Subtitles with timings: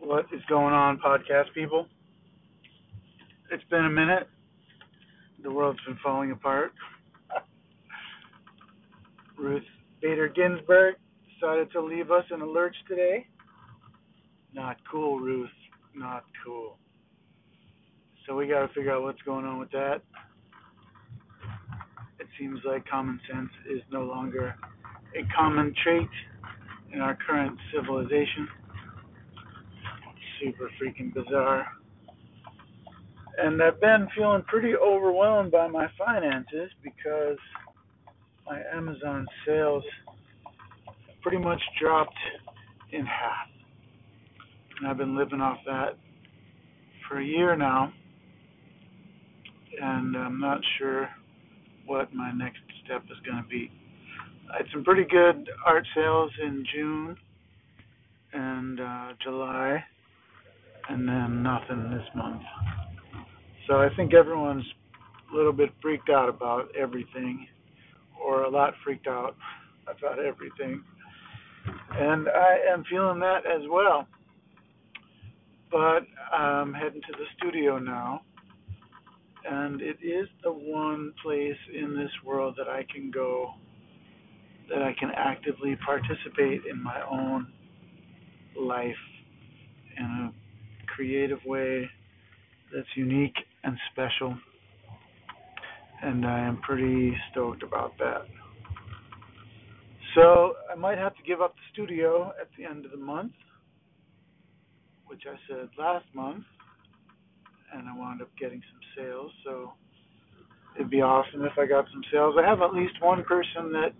[0.00, 1.86] What is going on, podcast people?
[3.52, 4.28] It's been a minute.
[5.42, 6.72] The world's been falling apart.
[9.38, 9.62] Ruth
[10.00, 10.94] Bader Ginsburg
[11.34, 13.26] decided to leave us in a lurch today.
[14.54, 15.50] Not cool, Ruth.
[15.94, 16.78] Not cool.
[18.26, 20.00] So we got to figure out what's going on with that.
[22.18, 24.54] It seems like common sense is no longer
[25.14, 26.08] a common trait
[26.90, 28.48] in our current civilization.
[30.40, 31.66] Super freaking bizarre.
[33.38, 37.38] And I've been feeling pretty overwhelmed by my finances because
[38.46, 39.84] my Amazon sales
[41.22, 42.16] pretty much dropped
[42.92, 43.48] in half.
[44.78, 45.98] And I've been living off that
[47.08, 47.92] for a year now.
[49.80, 51.08] And I'm not sure
[51.86, 53.70] what my next step is going to be.
[54.52, 57.16] I had some pretty good art sales in June
[58.32, 59.84] and uh, July,
[60.90, 62.42] and then nothing this month.
[63.68, 64.64] So I think everyone's
[65.32, 67.46] a little bit freaked out about everything,
[68.20, 69.36] or a lot freaked out
[69.86, 70.82] about everything.
[71.92, 74.08] And I am feeling that as well.
[75.70, 76.00] But
[76.36, 78.22] I'm heading to the studio now,
[79.48, 83.52] and it is the one place in this world that I can go
[84.68, 87.52] that I can actively participate in my own
[88.56, 88.94] life
[89.96, 90.39] in a
[90.94, 91.88] creative way
[92.74, 94.36] that's unique and special.
[96.02, 98.22] And I am pretty stoked about that.
[100.14, 103.32] So I might have to give up the studio at the end of the month,
[105.06, 106.44] which I said last month,
[107.74, 109.30] and I wound up getting some sales.
[109.44, 109.72] So
[110.76, 112.34] it'd be awesome if I got some sales.
[112.38, 113.92] I have at least one person that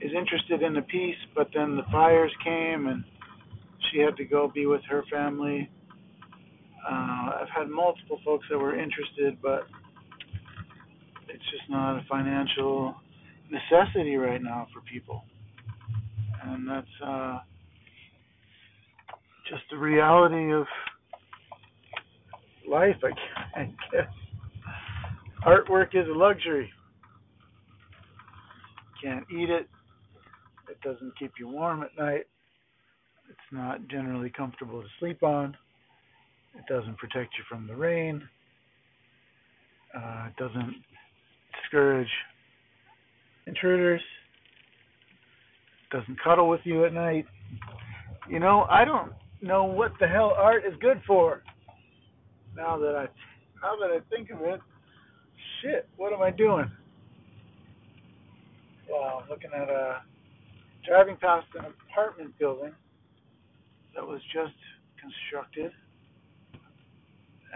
[0.00, 3.04] is interested in the piece, but then the fires came and
[3.90, 5.70] she had to go be with her family.
[6.88, 9.66] Uh, I've had multiple folks that were interested, but
[11.28, 12.94] it's just not a financial
[13.50, 15.24] necessity right now for people,
[16.44, 17.38] and that's uh,
[19.48, 20.66] just the reality of
[22.68, 22.96] life.
[23.54, 24.06] I guess
[25.46, 26.70] artwork is a luxury.
[29.02, 29.68] Can't eat it.
[30.68, 32.26] It doesn't keep you warm at night.
[33.28, 35.56] It's not generally comfortable to sleep on.
[36.54, 38.22] It doesn't protect you from the rain.
[39.94, 40.74] Uh, it doesn't
[41.62, 42.08] discourage
[43.46, 44.00] intruders.
[45.90, 47.26] It doesn't cuddle with you at night.
[48.28, 51.42] You know, I don't know what the hell art is good for.
[52.56, 53.06] Now that I
[53.62, 54.60] now that I think of it,
[55.62, 56.70] shit, what am I doing?
[58.90, 60.02] Well, I'm looking at a
[60.86, 62.72] driving past an apartment building
[63.96, 64.54] that was just
[65.00, 65.72] constructed,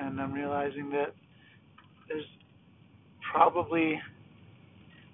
[0.00, 1.14] and I'm realizing that
[2.08, 2.24] there's
[3.30, 4.00] probably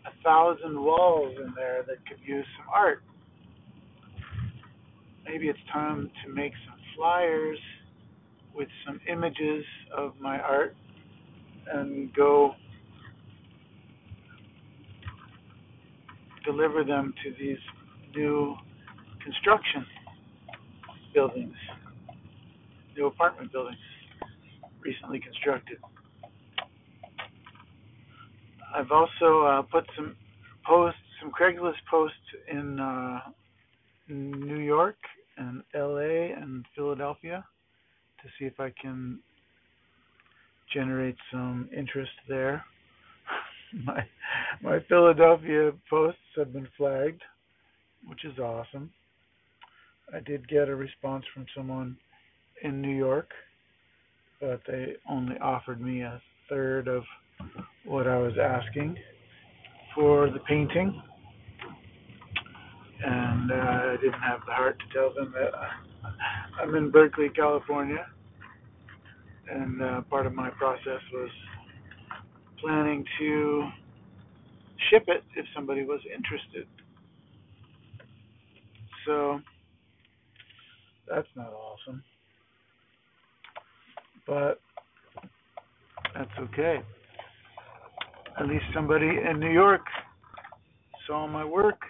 [0.06, 3.03] a thousand walls in there that could use some art.
[5.25, 7.59] Maybe it's time to make some flyers
[8.54, 10.76] with some images of my art
[11.72, 12.54] and go
[16.44, 17.59] deliver them to these
[18.15, 18.54] new
[19.25, 19.84] construction
[21.16, 21.54] buildings,
[22.94, 23.78] new apartment buildings
[24.82, 25.78] recently constructed.
[28.75, 30.15] I've also uh, put some
[30.66, 32.16] posts, some Craigslist posts
[32.53, 33.21] in uh,
[34.09, 34.99] New York
[35.38, 37.43] and LA and Philadelphia
[38.22, 39.19] to see if I can
[40.75, 42.62] generate some interest there.
[43.84, 44.04] my
[44.62, 47.22] my Philadelphia posts have been flagged
[48.06, 48.91] which is awesome.
[50.14, 51.96] I did get a response from someone
[52.62, 53.30] in New York,
[54.40, 57.02] but they only offered me a third of
[57.84, 58.96] what I was asking
[59.94, 61.02] for the painting.
[63.04, 65.53] And uh, I didn't have the heart to tell them that
[66.60, 68.06] I'm in Berkeley, California.
[69.50, 71.30] And uh, part of my process was
[72.60, 73.68] planning to
[74.91, 76.66] ship it if somebody was interested.
[79.06, 79.41] So
[81.08, 82.03] that's not awesome.
[84.26, 84.60] But
[86.14, 86.78] that's okay.
[88.38, 89.82] At least somebody in New York
[91.06, 91.80] saw my work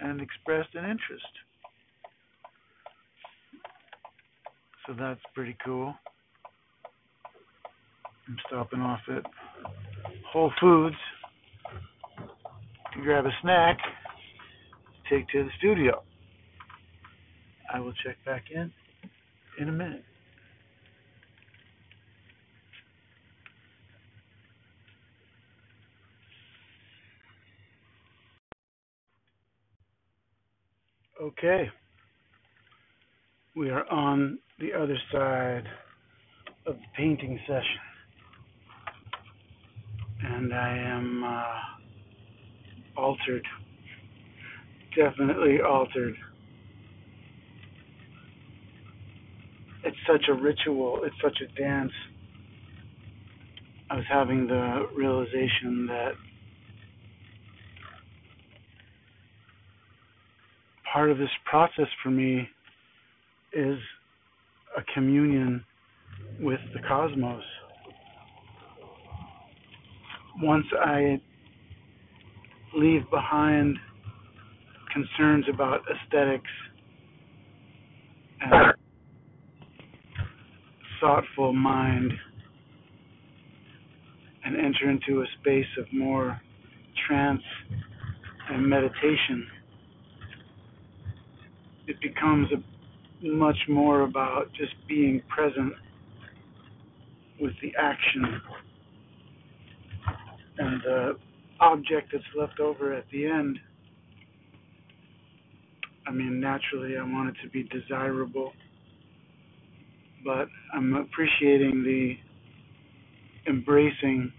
[0.00, 1.26] and expressed an interest.
[4.86, 5.94] So that's pretty cool.
[8.26, 9.22] I'm stopping off at
[10.32, 10.96] Whole Foods
[12.94, 16.02] to grab a snack to take to the studio.
[17.72, 18.72] I will check back in
[19.60, 20.04] in a minute.
[31.20, 31.68] Okay.
[33.56, 35.64] We are on the other side
[36.66, 37.80] of the painting session.
[40.22, 41.60] And I am uh,
[43.00, 43.44] altered.
[44.96, 46.14] Definitely altered.
[49.88, 51.92] It's such a ritual, it's such a dance.
[53.90, 56.10] I was having the realization that
[60.92, 62.46] part of this process for me
[63.54, 63.78] is
[64.76, 65.64] a communion
[66.38, 67.42] with the cosmos.
[70.42, 71.18] Once I
[72.76, 73.74] leave behind
[74.92, 76.50] concerns about aesthetics
[78.42, 78.74] and
[81.00, 82.12] thoughtful mind
[84.44, 86.40] and enter into a space of more
[87.06, 87.42] trance
[88.50, 89.46] and meditation,
[91.86, 95.72] it becomes a, much more about just being present
[97.40, 98.40] with the action
[100.58, 101.12] and the
[101.60, 103.58] object that's left over at the end.
[106.06, 108.52] I mean, naturally, I want it to be desirable,
[110.24, 112.16] but I'm appreciating the
[113.50, 114.32] embracing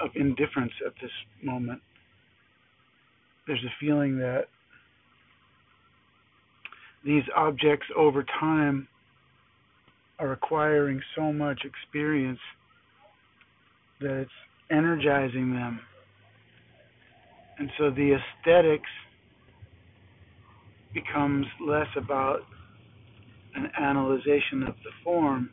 [0.00, 1.10] of indifference at this
[1.42, 1.80] moment.
[3.46, 4.46] There's a feeling that
[7.04, 8.88] these objects over time
[10.18, 12.40] are acquiring so much experience
[14.00, 14.30] that it's
[14.70, 15.80] energizing them.
[17.58, 18.90] And so the aesthetics
[20.92, 22.40] becomes less about
[23.56, 25.50] an analyzation of the form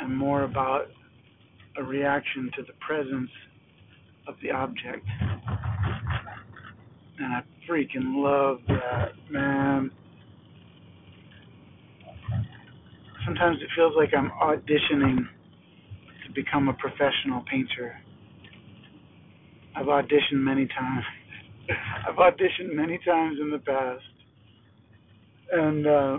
[0.00, 0.86] and more about
[1.76, 3.30] a reaction to the presence
[4.26, 5.06] of the object.
[7.18, 9.90] And I freaking love that, man.
[13.24, 15.18] Sometimes it feels like I'm auditioning
[16.26, 17.96] to become a professional painter.
[19.76, 21.04] I've auditioned many times.
[22.08, 24.02] I've auditioned many times in the past.
[25.52, 26.18] And, uh,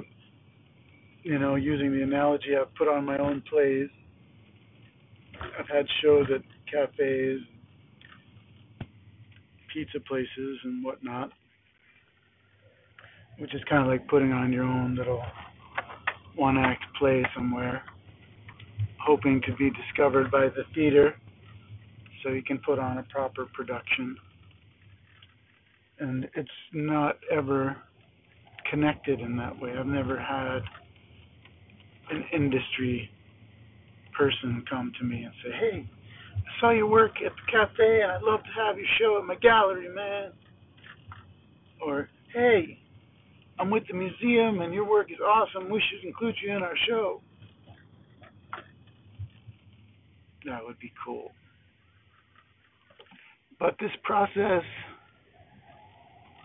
[1.23, 3.89] you know, using the analogy, I've put on my own plays.
[5.59, 6.41] I've had shows at
[6.71, 7.41] cafes,
[9.73, 11.31] pizza places, and whatnot,
[13.37, 15.23] which is kind of like putting on your own little
[16.35, 17.83] one act play somewhere,
[18.99, 21.15] hoping to be discovered by the theater
[22.23, 24.15] so you can put on a proper production.
[25.99, 27.77] And it's not ever
[28.69, 29.73] connected in that way.
[29.77, 30.61] I've never had
[32.11, 33.09] an industry
[34.13, 35.89] person come to me and say, "Hey,
[36.35, 39.25] I saw your work at the cafe, and I'd love to have you show at
[39.25, 40.33] my gallery, man."
[41.79, 42.79] Or, "Hey,
[43.57, 45.69] I'm with the museum, and your work is awesome.
[45.69, 47.21] We should include you in our show."
[50.45, 51.33] That would be cool.
[53.59, 54.63] But this process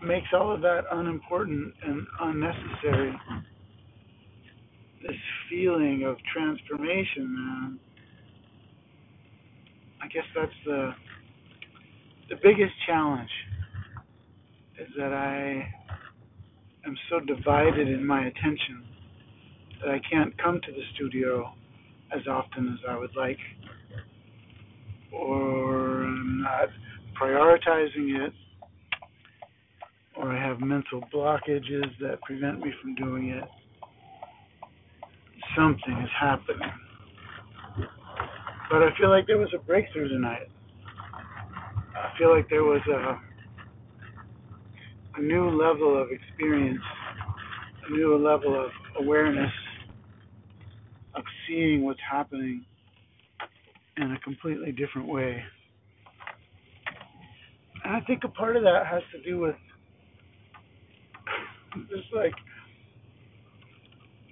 [0.03, 3.19] makes all of that unimportant and unnecessary
[5.07, 5.15] this
[5.49, 7.79] feeling of transformation, man.
[10.01, 10.91] I guess that's the
[12.29, 13.29] the biggest challenge
[14.79, 15.65] is that I
[16.85, 18.83] am so divided in my attention
[19.79, 21.53] that I can't come to the studio
[22.13, 23.39] as often as I would like,
[25.13, 26.69] or I'm not
[27.19, 28.33] prioritizing it,
[30.17, 33.47] or I have mental blockages that prevent me from doing it
[35.57, 36.71] something is happening.
[38.69, 40.49] But I feel like there was a breakthrough tonight.
[41.95, 43.19] I feel like there was a
[45.17, 46.83] a new level of experience,
[47.87, 48.69] a new level of
[49.03, 49.51] awareness
[51.15, 52.63] of seeing what's happening
[53.97, 55.43] in a completely different way.
[57.83, 59.55] And I think a part of that has to do with
[61.89, 62.33] just like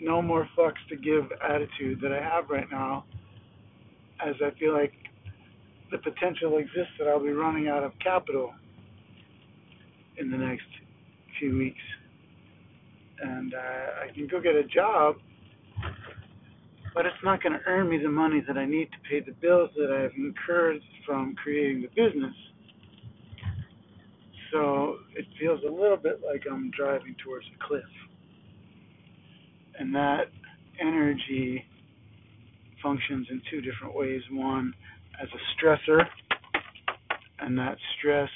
[0.02, 3.06] no more fucks to give attitude that I have right now,
[4.25, 4.94] as I feel like
[5.92, 8.54] the potential exists that I'll be running out of capital
[10.18, 10.66] in the next
[11.40, 11.82] few weeks.
[13.22, 15.16] And uh, I can go get a job,
[16.94, 19.34] but it's not going to earn me the money that I need to pay the
[19.42, 22.34] bills that I've incurred from creating the business.
[24.52, 27.84] So it feels a little bit like I'm driving towards a cliff
[29.79, 30.25] And that
[30.79, 31.65] energy
[32.82, 34.22] functions in two different ways.
[34.32, 34.74] One,
[35.22, 36.03] as a stressor,
[37.39, 38.29] and that stress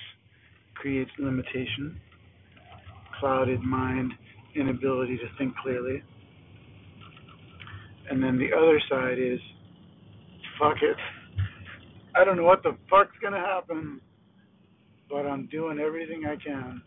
[0.75, 1.99] creates limitation,
[3.19, 4.11] clouded mind,
[4.55, 6.01] inability to think clearly.
[8.09, 9.39] And then the other side is,
[10.59, 10.97] fuck it.
[12.15, 14.01] I don't know what the fuck's gonna happen,
[15.09, 16.81] but I'm doing everything I can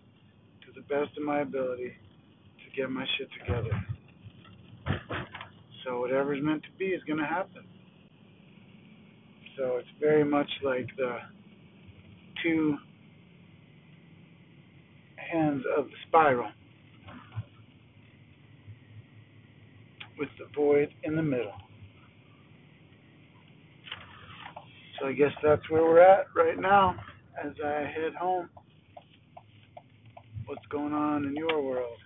[0.62, 3.70] to the best of my ability to get my shit together.
[5.84, 7.64] So whatever's meant to be is gonna happen.
[9.56, 11.18] So it's very much like the
[12.42, 12.76] two
[15.16, 16.50] hands of the spiral
[20.18, 21.54] with the void in the middle.
[25.00, 26.94] So I guess that's where we're at right now
[27.42, 28.48] as I head home.
[30.46, 31.98] What's going on in your world?